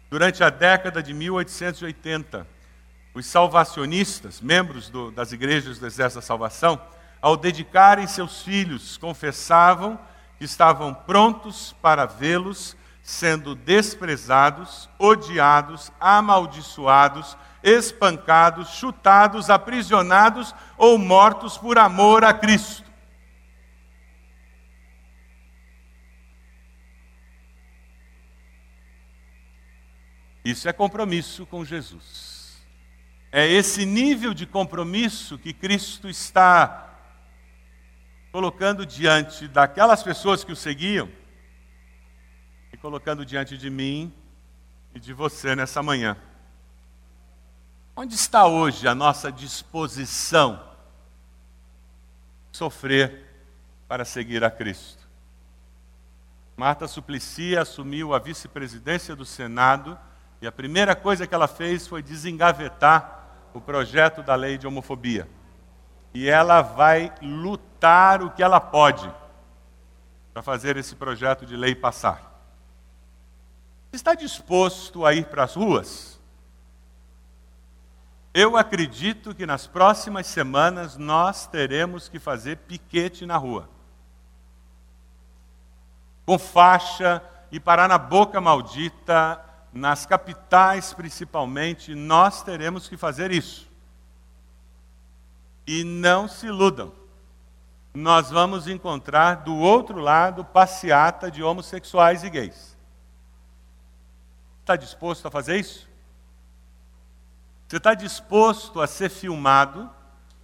[0.07, 2.45] Durante a década de 1880,
[3.15, 6.79] os salvacionistas, membros do, das igrejas do Exército da Salvação,
[7.19, 9.99] ao dedicarem seus filhos, confessavam
[10.45, 22.23] estavam prontos para vê-los sendo desprezados, odiados, amaldiçoados, espancados, chutados, aprisionados ou mortos por amor
[22.23, 22.83] a Cristo.
[30.43, 32.61] Isso é compromisso com Jesus.
[33.31, 36.92] É esse nível de compromisso que Cristo está
[38.33, 41.07] colocando diante daquelas pessoas que o seguiam
[42.71, 44.11] e colocando diante de mim
[44.91, 46.17] e de você nessa manhã.
[47.95, 50.67] Onde está hoje a nossa disposição
[52.51, 53.23] sofrer
[53.87, 55.07] para seguir a Cristo?
[56.57, 59.95] Marta Suplicy assumiu a vice-presidência do Senado
[60.41, 65.29] e a primeira coisa que ela fez foi desengavetar o projeto da lei de homofobia.
[66.13, 69.09] E ela vai lutar o que ela pode
[70.33, 72.31] para fazer esse projeto de lei passar.
[73.91, 76.19] Está disposto a ir para as ruas?
[78.33, 83.69] Eu acredito que nas próximas semanas nós teremos que fazer piquete na rua.
[86.25, 87.21] Com faixa
[87.51, 89.39] e parar na boca maldita,
[89.71, 93.71] nas capitais principalmente, nós teremos que fazer isso.
[95.65, 96.91] E não se iludam.
[97.93, 102.77] Nós vamos encontrar do outro lado passeata de homossexuais e gays.
[104.61, 105.87] Está disposto a fazer isso?
[107.67, 109.89] Você está disposto a ser filmado,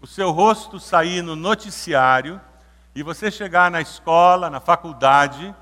[0.01, 2.39] o seu rosto sair no noticiário
[2.93, 5.55] e você chegar na escola, na faculdade,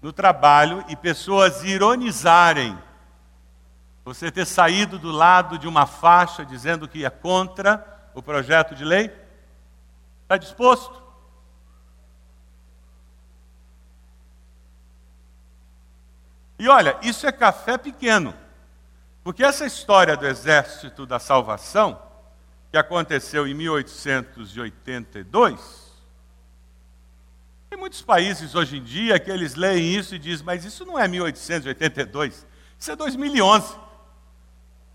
[0.00, 2.78] no trabalho e pessoas ironizarem
[4.04, 8.84] você ter saído do lado de uma faixa dizendo que é contra o projeto de
[8.84, 9.10] lei?
[10.22, 11.02] Está disposto?
[16.58, 18.34] E olha, isso é café pequeno.
[19.24, 22.00] Porque essa história do Exército da Salvação,
[22.70, 25.82] que aconteceu em 1882,
[27.68, 30.98] tem muitos países hoje em dia que eles leem isso e dizem, mas isso não
[30.98, 32.46] é 1882,
[32.78, 33.74] isso é 2011.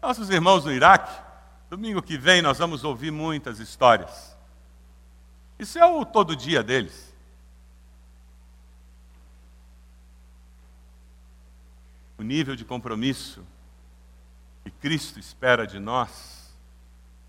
[0.01, 1.26] Nossos irmãos no Iraque,
[1.69, 4.35] domingo que vem nós vamos ouvir muitas histórias.
[5.59, 7.13] Isso é o todo dia deles.
[12.17, 13.45] O nível de compromisso
[14.63, 16.55] que Cristo espera de nós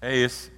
[0.01, 0.53] é esse.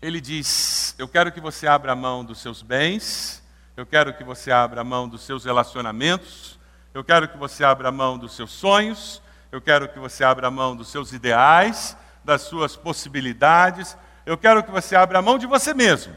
[0.00, 3.42] Ele diz: Eu quero que você abra a mão dos seus bens,
[3.76, 6.58] eu quero que você abra a mão dos seus relacionamentos,
[6.92, 10.48] eu quero que você abra a mão dos seus sonhos, eu quero que você abra
[10.48, 15.38] a mão dos seus ideais, das suas possibilidades, eu quero que você abra a mão
[15.38, 16.16] de você mesmo.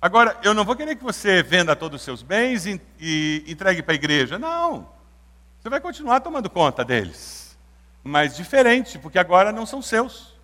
[0.00, 3.82] Agora, eu não vou querer que você venda todos os seus bens e, e entregue
[3.82, 4.38] para a igreja.
[4.38, 4.88] Não.
[5.60, 7.58] Você vai continuar tomando conta deles,
[8.02, 10.34] mas diferente, porque agora não são seus,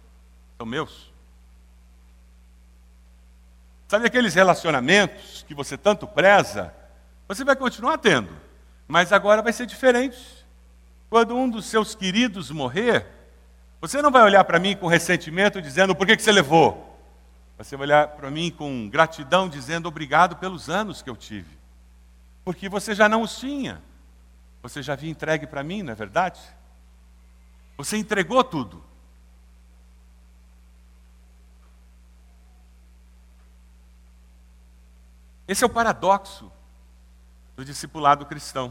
[0.58, 1.10] são meus.
[3.88, 6.74] Sabe aqueles relacionamentos que você tanto preza?
[7.28, 8.28] Você vai continuar tendo,
[8.86, 10.35] mas agora vai ser diferente.
[11.16, 13.06] Quando um dos seus queridos morrer,
[13.80, 17.00] você não vai olhar para mim com ressentimento dizendo por que, que você levou.
[17.56, 21.56] Você vai olhar para mim com gratidão dizendo obrigado pelos anos que eu tive.
[22.44, 23.82] Porque você já não os tinha.
[24.60, 26.38] Você já havia entregue para mim, não é verdade?
[27.78, 28.84] Você entregou tudo.
[35.48, 36.52] Esse é o paradoxo
[37.56, 38.70] do discipulado cristão.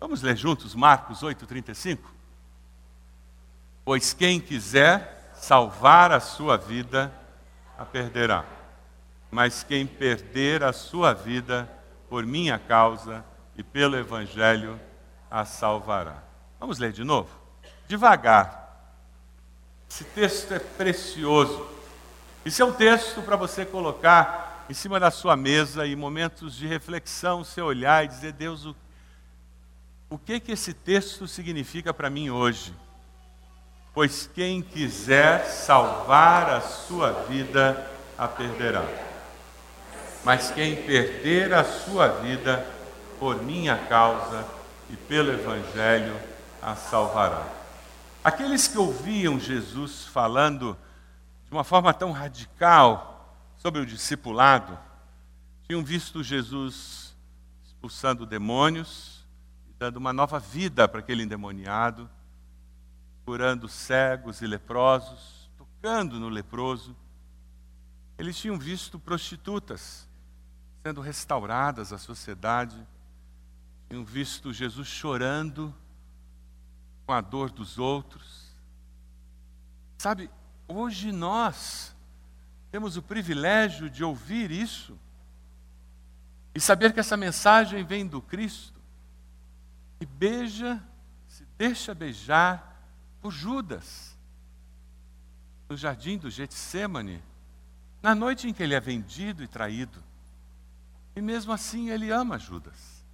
[0.00, 1.98] Vamos ler juntos Marcos 8,35?
[3.84, 7.12] Pois quem quiser salvar a sua vida,
[7.76, 8.44] a perderá.
[9.30, 11.68] Mas quem perder a sua vida
[12.08, 13.24] por minha causa
[13.56, 14.80] e pelo Evangelho,
[15.30, 16.22] a salvará.
[16.60, 17.28] Vamos ler de novo?
[17.86, 18.66] Devagar.
[19.90, 21.66] Esse texto é precioso.
[22.44, 26.66] Esse é um texto para você colocar em cima da sua mesa e momentos de
[26.66, 28.76] reflexão, você olhar e dizer, Deus, o,
[30.10, 32.74] o que que esse texto significa para mim hoje?
[33.94, 38.84] Pois quem quiser salvar a sua vida, a perderá.
[40.24, 42.66] Mas quem perder a sua vida
[43.18, 44.58] por minha causa,
[44.90, 46.18] e pelo Evangelho
[46.62, 47.46] a salvará.
[48.22, 50.76] Aqueles que ouviam Jesus falando
[51.46, 54.78] de uma forma tão radical sobre o discipulado,
[55.66, 57.16] tinham visto Jesus
[57.64, 59.17] expulsando demônios,
[59.78, 62.10] dando uma nova vida para aquele endemoniado,
[63.24, 66.96] curando cegos e leprosos, tocando no leproso.
[68.18, 70.08] Eles tinham visto prostitutas
[70.82, 72.86] sendo restauradas à sociedade,
[73.88, 75.74] tinham visto Jesus chorando
[77.06, 78.48] com a dor dos outros.
[79.96, 80.30] Sabe,
[80.66, 81.94] hoje nós
[82.70, 84.98] temos o privilégio de ouvir isso
[86.54, 88.77] e saber que essa mensagem vem do Cristo
[90.00, 90.82] e beija,
[91.26, 92.82] se deixa beijar
[93.20, 94.16] por Judas
[95.68, 97.22] no jardim do Getsemane,
[98.02, 100.02] na noite em que ele é vendido e traído.
[101.14, 103.04] E mesmo assim ele ama Judas.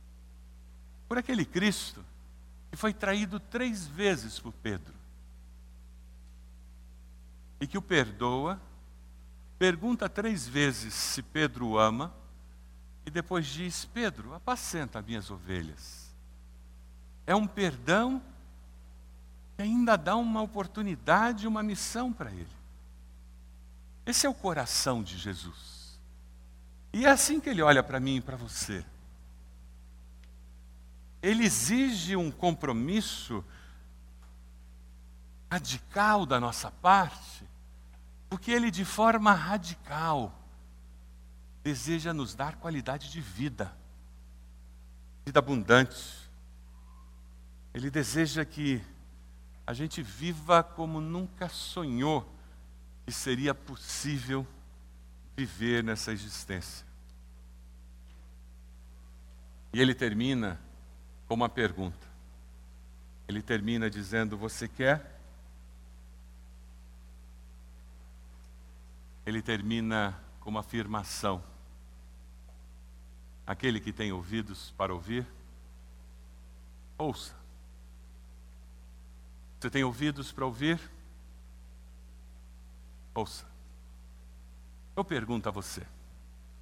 [1.09, 2.05] Por aquele Cristo
[2.71, 4.95] que foi traído três vezes por Pedro.
[7.61, 8.61] E que o perdoa,
[9.59, 12.13] pergunta três vezes se Pedro o ama,
[13.07, 16.04] e depois diz: Pedro, apacenta as minhas ovelhas.
[17.27, 18.23] É um perdão
[19.57, 22.49] que ainda dá uma oportunidade, uma missão para ele.
[24.05, 25.99] Esse é o coração de Jesus.
[26.93, 28.85] E é assim que ele olha para mim e para você.
[31.23, 33.45] Ele exige um compromisso
[35.51, 37.45] radical da nossa parte,
[38.29, 40.33] porque ele, de forma radical,
[41.63, 43.75] deseja nos dar qualidade de vida,
[45.25, 46.24] vida abundante.
[47.75, 48.81] Ele deseja que
[49.67, 52.33] a gente viva como nunca sonhou
[53.05, 54.47] que seria possível
[55.37, 56.87] viver nessa existência.
[59.73, 60.61] E ele termina
[61.27, 62.07] com uma pergunta.
[63.27, 65.19] Ele termina dizendo: Você quer?
[69.27, 71.43] Ele termina com uma afirmação.
[73.45, 75.27] Aquele que tem ouvidos para ouvir,
[76.97, 77.44] ouça.
[79.61, 80.81] Você tem ouvidos para ouvir?
[83.15, 83.47] Ouça.
[84.97, 85.87] Eu pergunto a você: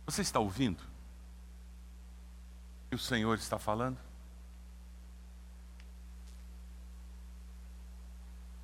[0.07, 0.83] você está ouvindo?
[2.91, 3.99] E o Senhor está falando?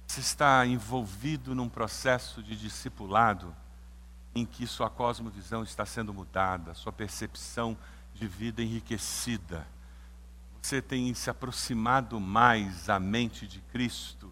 [0.06, 3.54] Você está envolvido num processo de discipulado
[4.34, 7.76] em que sua cosmovisão está sendo mudada, sua percepção
[8.14, 9.66] de vida enriquecida
[10.68, 14.30] você tem se aproximado mais à mente de Cristo,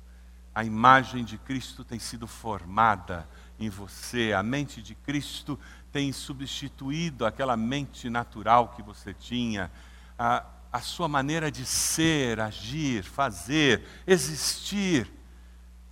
[0.55, 3.27] a imagem de Cristo tem sido formada
[3.59, 5.59] em você, a mente de Cristo
[5.91, 9.73] tem substituído aquela mente natural que você tinha,
[10.19, 15.11] a, a sua maneira de ser, agir, fazer, existir,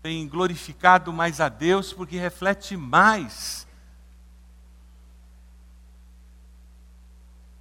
[0.02, 3.66] tem glorificado mais a Deus porque reflete mais.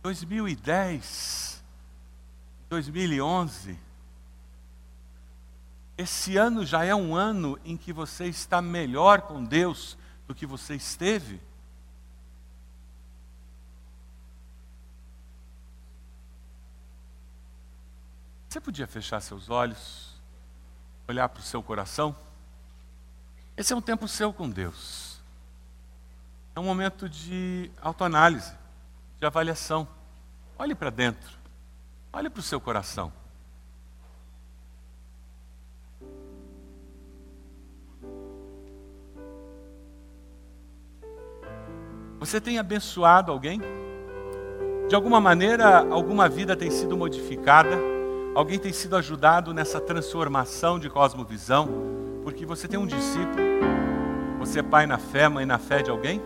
[0.02, 1.53] 2010
[2.74, 3.78] 2011,
[5.96, 9.96] esse ano já é um ano em que você está melhor com Deus
[10.28, 11.40] do que você esteve?
[18.50, 20.20] Você podia fechar seus olhos,
[21.08, 22.16] olhar para o seu coração?
[23.56, 25.22] Esse é um tempo seu com Deus.
[26.56, 28.52] É um momento de autoanálise,
[29.20, 29.88] de avaliação.
[30.58, 31.43] Olhe para dentro.
[32.16, 33.12] Olhe para o seu coração.
[42.20, 43.60] Você tem abençoado alguém?
[44.88, 47.76] De alguma maneira, alguma vida tem sido modificada?
[48.36, 51.68] Alguém tem sido ajudado nessa transformação de cosmovisão?
[52.24, 53.44] Porque você tem um discípulo?
[54.38, 56.22] Você é pai na fé, mãe na fé de alguém?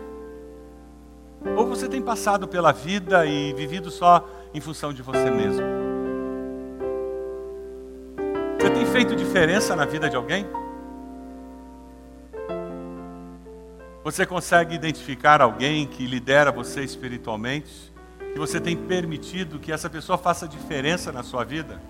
[1.56, 5.64] Ou você tem passado pela vida e vivido só em função de você mesmo?
[8.58, 10.44] Você tem feito diferença na vida de alguém?
[14.02, 17.92] Você consegue identificar alguém que lidera você espiritualmente?
[18.32, 21.80] Que você tem permitido que essa pessoa faça diferença na sua vida?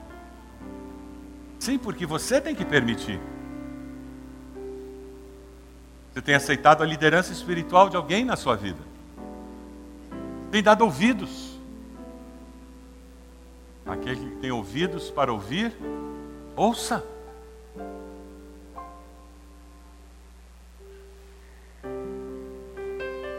[1.58, 3.18] Sim, porque você tem que permitir.
[6.12, 8.80] Você tem aceitado a liderança espiritual de alguém na sua vida?
[10.50, 11.47] Tem dado ouvidos
[13.88, 15.72] Aquele que tem ouvidos para ouvir,
[16.54, 17.02] ouça.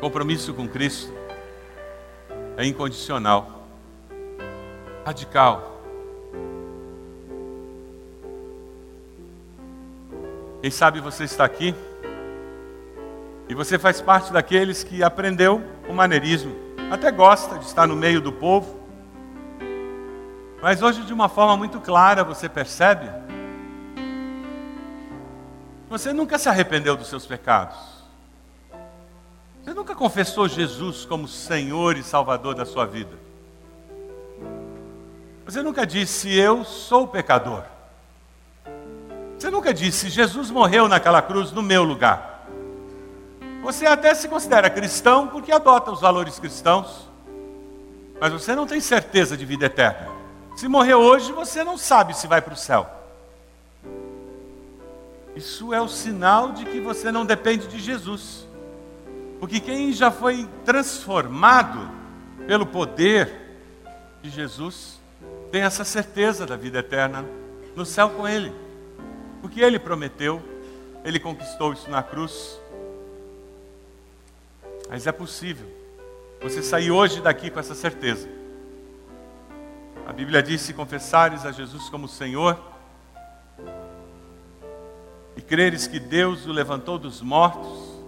[0.01, 1.13] Compromisso com Cristo
[2.57, 3.67] é incondicional,
[5.05, 5.79] radical.
[10.61, 11.75] Quem sabe você está aqui
[13.47, 16.55] e você faz parte daqueles que aprendeu o maneirismo
[16.89, 18.78] até gosta de estar no meio do povo,
[20.61, 23.09] mas hoje, de uma forma muito clara, você percebe
[25.89, 27.75] você nunca se arrependeu dos seus pecados.
[29.63, 33.17] Você nunca confessou Jesus como Senhor e Salvador da sua vida.
[35.45, 37.63] Você nunca disse, Eu sou pecador.
[39.37, 42.45] Você nunca disse, Jesus morreu naquela cruz no meu lugar.
[43.63, 47.09] Você até se considera cristão porque adota os valores cristãos,
[48.21, 50.18] mas você não tem certeza de vida eterna.
[50.59, 52.85] Se morrer hoje, você não sabe se vai para o céu.
[55.33, 58.45] Isso é o sinal de que você não depende de Jesus.
[59.39, 61.89] Porque quem já foi transformado
[62.45, 63.33] pelo poder
[64.21, 64.99] de Jesus
[65.49, 67.23] tem essa certeza da vida eterna
[67.73, 68.51] no céu com Ele.
[69.41, 70.41] Porque Ele prometeu,
[71.05, 72.59] Ele conquistou isso na cruz.
[74.89, 75.67] Mas é possível
[76.41, 78.38] você sair hoje daqui com essa certeza.
[80.09, 82.59] A Bíblia diz: se confessares a Jesus como Senhor,
[85.37, 88.01] e creres que Deus o levantou dos mortos,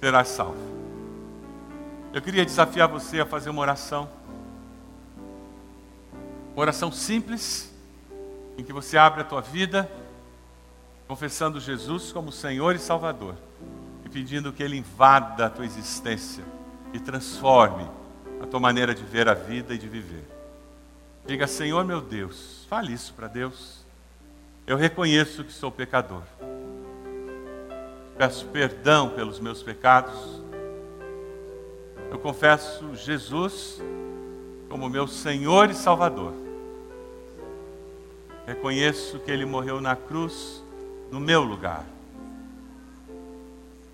[0.00, 0.56] serás salvo.
[2.10, 4.08] Eu queria desafiar você a fazer uma oração.
[6.54, 7.70] Uma oração simples,
[8.56, 9.90] em que você abre a tua vida,
[11.06, 13.34] confessando Jesus como Senhor e Salvador,
[14.06, 16.42] e pedindo que Ele invada a tua existência
[16.94, 17.86] e transforme
[18.42, 20.33] a tua maneira de ver a vida e de viver.
[21.26, 23.82] Diga, Senhor meu Deus, fale isso para Deus.
[24.66, 26.22] Eu reconheço que sou pecador.
[28.16, 30.42] Peço perdão pelos meus pecados.
[32.10, 33.82] Eu confesso Jesus
[34.68, 36.34] como meu Senhor e Salvador.
[38.46, 40.62] Reconheço que Ele morreu na cruz
[41.10, 41.86] no meu lugar.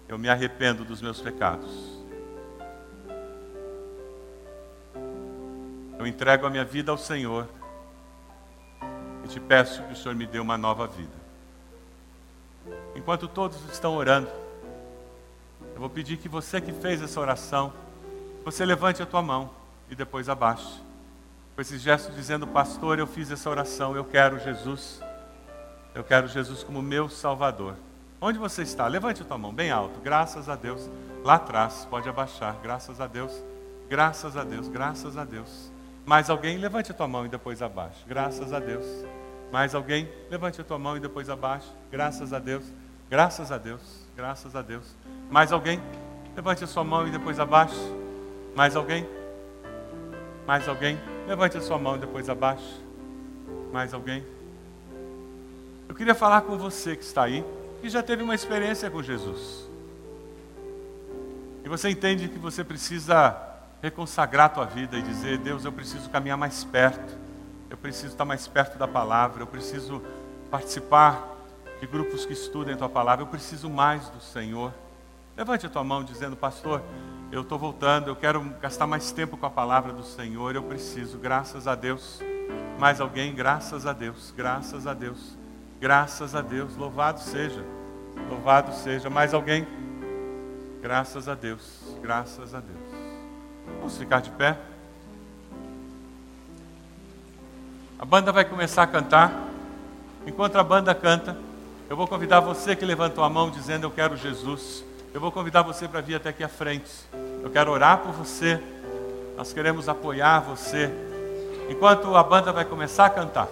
[0.08, 1.99] Eu me arrependo dos meus pecados.
[6.00, 7.46] Eu entrego a minha vida ao Senhor
[9.30, 11.20] te peço que o Senhor me dê uma nova vida.
[12.94, 14.28] Enquanto todos estão orando,
[15.74, 17.72] eu vou pedir que você que fez essa oração,
[18.44, 19.50] você levante a tua mão
[19.88, 20.82] e depois abaixe.
[21.54, 25.00] Com esse gesto dizendo, pastor, eu fiz essa oração, eu quero Jesus.
[25.94, 27.76] Eu quero Jesus como meu Salvador.
[28.20, 28.86] Onde você está?
[28.86, 30.00] Levante a tua mão bem alto.
[30.00, 30.88] Graças a Deus.
[31.24, 32.56] Lá atrás, pode abaixar.
[32.62, 33.32] Graças a Deus.
[33.88, 34.68] Graças a Deus.
[34.68, 35.70] Graças a Deus.
[36.06, 36.58] Mais alguém?
[36.58, 38.04] Levante a tua mão e depois abaixe.
[38.06, 38.86] Graças a Deus.
[39.52, 40.08] Mais alguém?
[40.30, 41.68] Levante a tua mão e depois abaixe.
[41.90, 42.64] Graças a Deus.
[43.08, 43.80] Graças a Deus.
[44.16, 44.96] Graças a Deus.
[45.30, 45.80] Mais alguém?
[46.34, 47.80] Levante a sua mão e depois abaixe.
[48.54, 49.06] Mais alguém?
[50.46, 50.98] Mais alguém?
[51.26, 52.80] Levante a sua mão e depois abaixe.
[53.72, 54.24] Mais alguém?
[55.88, 57.44] Eu queria falar com você que está aí,
[57.80, 59.68] que já teve uma experiência com Jesus.
[61.64, 63.49] E você entende que você precisa
[63.82, 67.20] reconsagrar a tua vida e dizer: Deus, eu preciso caminhar mais perto
[67.70, 70.02] eu preciso estar mais perto da palavra, eu preciso
[70.50, 71.36] participar
[71.78, 74.74] de grupos que estudem a tua palavra, eu preciso mais do Senhor.
[75.36, 76.82] Levante a tua mão dizendo, pastor,
[77.30, 81.16] eu estou voltando, eu quero gastar mais tempo com a palavra do Senhor, eu preciso,
[81.16, 82.20] graças a Deus.
[82.76, 85.38] Mais alguém, graças a Deus, graças a Deus,
[85.80, 87.64] graças a Deus, louvado seja,
[88.28, 89.08] louvado seja.
[89.08, 89.64] Mais alguém?
[90.82, 92.89] Graças a Deus, graças a Deus.
[93.90, 94.56] Vamos ficar de pé?
[97.98, 99.32] A banda vai começar a cantar.
[100.24, 101.36] Enquanto a banda canta,
[101.88, 104.84] eu vou convidar você que levantou a mão dizendo eu quero Jesus.
[105.12, 106.88] Eu vou convidar você para vir até aqui à frente.
[107.42, 108.62] Eu quero orar por você.
[109.36, 110.88] Nós queremos apoiar você.
[111.68, 113.48] Enquanto a banda vai começar a cantar,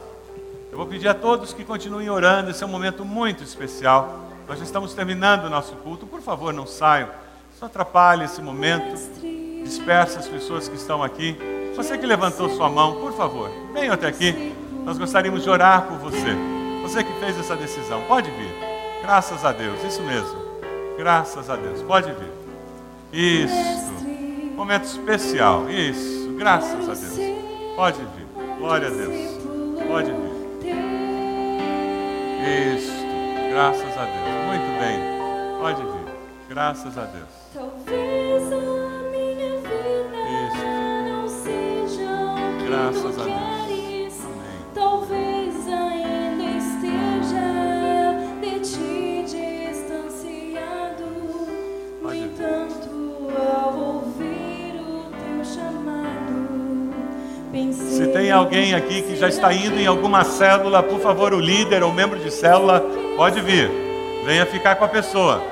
[0.71, 2.53] eu vou pedir a todos que continuem orando.
[2.53, 4.21] Esse é um momento muito especial.
[4.47, 6.07] Nós já estamos terminando o nosso culto.
[6.07, 7.09] Por favor, não saiam.
[7.59, 9.18] Só atrapalhe esse momento.
[9.63, 11.37] Disperse as pessoas que estão aqui.
[11.77, 14.55] Você que levantou sua mão, por favor, venha até aqui.
[14.85, 16.37] Nós gostaríamos de orar por você.
[16.83, 18.53] Você que fez essa decisão, pode vir.
[19.03, 20.39] Graças a Deus, isso mesmo.
[20.97, 22.33] Graças a Deus, pode vir.
[23.13, 23.89] Isso.
[24.57, 25.71] Momento especial.
[25.71, 26.35] Isso.
[26.37, 27.19] Graças a Deus.
[27.77, 28.27] Pode vir.
[28.59, 29.15] Glória a Deus.
[29.87, 30.39] Pode vir.
[32.75, 32.93] Isso.
[33.51, 34.47] Graças a Deus.
[34.47, 34.99] Muito bem.
[35.61, 36.15] Pode vir.
[36.49, 38.68] Graças a Deus.
[55.11, 56.95] Teu chamado,
[57.51, 57.89] pensei.
[57.89, 61.83] Se tem alguém aqui que já está indo em alguma célula, por favor, o líder
[61.83, 62.85] ou membro de célula,
[63.17, 63.71] pode vir.
[64.27, 65.43] Venha ficar com a pessoa.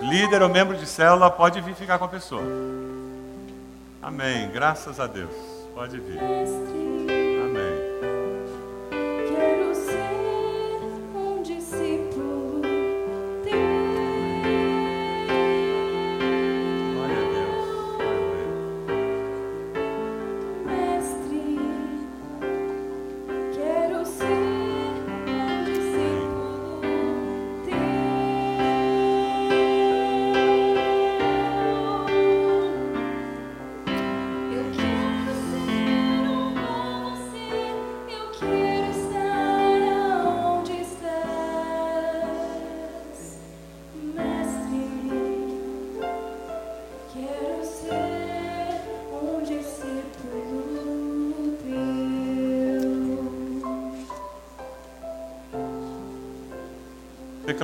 [0.00, 2.44] líder ou membro de célula pode vir ficar com a pessoa.
[4.00, 4.48] Amém.
[4.52, 5.57] Graças a Deus.
[5.74, 6.97] Pode vir.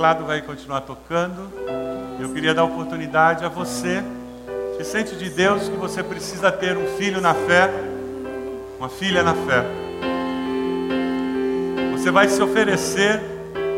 [0.05, 1.51] Teclado vai continuar tocando.
[2.19, 4.03] Eu queria dar oportunidade a você
[4.77, 7.71] que sente de Deus que você precisa ter um filho na fé,
[8.77, 9.65] uma filha na fé.
[11.93, 13.19] Você vai se oferecer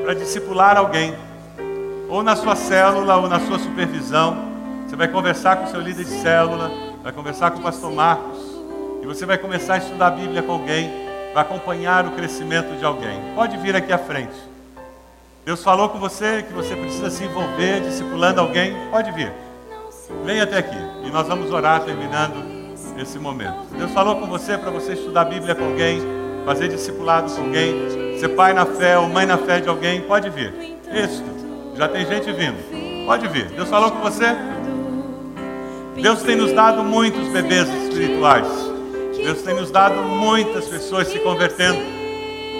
[0.03, 1.15] para discipular alguém,
[2.09, 4.37] ou na sua célula, ou na sua supervisão.
[4.85, 6.69] Você vai conversar com o seu líder de célula,
[7.03, 8.39] vai conversar com o pastor Marcos,
[9.01, 10.91] e você vai começar a estudar a Bíblia com alguém,
[11.33, 13.17] vai acompanhar o crescimento de alguém.
[13.33, 14.56] Pode vir aqui à frente.
[15.47, 18.75] Deus falou com você que você precisa se envolver discipulando alguém.
[18.91, 19.31] Pode vir.
[20.25, 20.75] Venha até aqui
[21.05, 22.35] e nós vamos orar terminando
[23.01, 23.55] esse momento.
[23.77, 26.01] Deus falou com você para você estudar a Bíblia com alguém,
[26.45, 30.01] fazer discipulado com alguém, ser pai na fé ou mãe na fé de alguém.
[30.01, 30.53] Pode vir.
[30.91, 31.23] Isso.
[31.77, 33.05] Já tem gente vindo.
[33.05, 33.45] Pode vir.
[33.45, 34.35] Deus falou com você?
[35.95, 38.49] Deus tem nos dado muitos bebês espirituais.
[39.15, 41.79] Deus tem nos dado muitas pessoas se convertendo.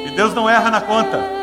[0.05, 1.36] E Deus não erra na conta.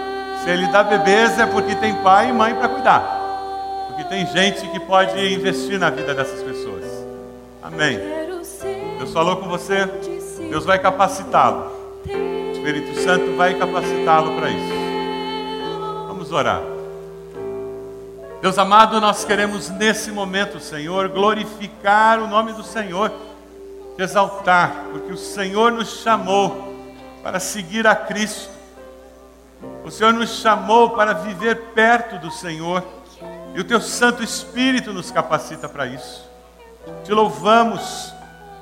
[0.45, 3.86] Se Ele dá bebês é porque tem pai e mãe para cuidar.
[3.88, 6.84] Porque tem gente que pode investir na vida dessas pessoas.
[7.62, 7.99] Amém.
[8.99, 9.86] Deus falou com você,
[10.51, 11.72] Deus vai capacitá-lo.
[12.07, 14.74] O Espírito Santo vai capacitá-lo para isso.
[16.09, 16.61] Vamos orar.
[18.42, 23.11] Deus amado, nós queremos nesse momento, Senhor, glorificar o nome do Senhor,
[23.97, 26.74] te exaltar, porque o Senhor nos chamou
[27.22, 28.53] para seguir a Cristo.
[29.85, 32.82] O Senhor nos chamou para viver perto do Senhor,
[33.55, 36.26] e o teu Santo Espírito nos capacita para isso.
[37.05, 38.12] Te louvamos,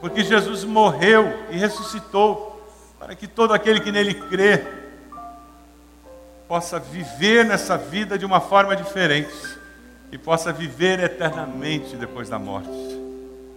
[0.00, 2.60] porque Jesus morreu e ressuscitou,
[2.98, 4.66] para que todo aquele que nele crê
[6.48, 9.32] possa viver nessa vida de uma forma diferente
[10.10, 12.68] e possa viver eternamente depois da morte.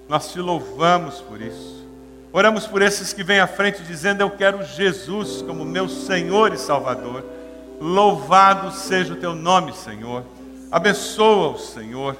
[0.07, 1.84] Nós te louvamos por isso.
[2.32, 6.57] Oramos por esses que vêm à frente dizendo: Eu quero Jesus como meu Senhor e
[6.57, 7.34] Salvador.
[7.80, 10.23] Louvado seja o teu nome, Senhor.
[10.71, 12.15] Abençoa-os, Senhor.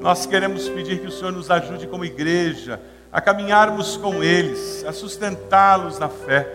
[0.00, 2.80] Nós queremos pedir que o Senhor nos ajude como igreja
[3.12, 6.46] a caminharmos com eles, a sustentá-los na fé,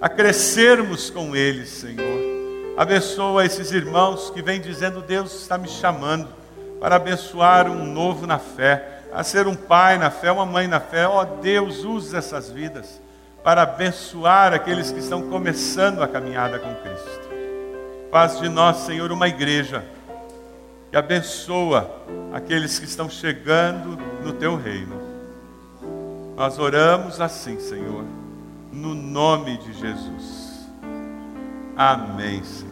[0.00, 2.32] a crescermos com eles, Senhor.
[2.76, 6.28] Abençoa esses irmãos que vêm dizendo: Deus está me chamando
[6.80, 10.80] para abençoar um novo na fé, a ser um pai na fé, uma mãe na
[10.80, 11.06] fé.
[11.06, 13.00] Ó Deus, use essas vidas
[13.42, 17.21] para abençoar aqueles que estão começando a caminhada com Cristo.
[18.12, 19.82] Faz de nós, Senhor, uma igreja
[20.90, 21.90] que abençoa
[22.30, 25.00] aqueles que estão chegando no teu reino.
[26.36, 28.04] Nós oramos assim, Senhor,
[28.70, 30.68] no nome de Jesus.
[31.74, 32.71] Amém, Senhor.